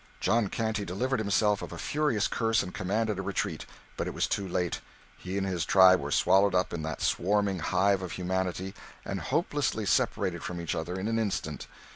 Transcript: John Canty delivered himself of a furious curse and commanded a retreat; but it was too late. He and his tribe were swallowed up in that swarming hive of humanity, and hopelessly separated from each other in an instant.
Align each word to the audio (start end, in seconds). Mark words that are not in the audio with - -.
John 0.19 0.47
Canty 0.47 0.83
delivered 0.83 1.19
himself 1.19 1.61
of 1.61 1.71
a 1.71 1.77
furious 1.77 2.27
curse 2.27 2.63
and 2.63 2.73
commanded 2.73 3.19
a 3.19 3.21
retreat; 3.21 3.67
but 3.97 4.07
it 4.07 4.15
was 4.15 4.25
too 4.25 4.47
late. 4.47 4.81
He 5.15 5.37
and 5.37 5.45
his 5.45 5.63
tribe 5.63 5.99
were 5.99 6.09
swallowed 6.09 6.55
up 6.55 6.73
in 6.73 6.81
that 6.81 7.03
swarming 7.03 7.59
hive 7.59 8.01
of 8.01 8.13
humanity, 8.13 8.73
and 9.05 9.21
hopelessly 9.21 9.85
separated 9.85 10.43
from 10.43 10.59
each 10.59 10.73
other 10.73 10.99
in 10.99 11.07
an 11.07 11.19
instant. 11.19 11.67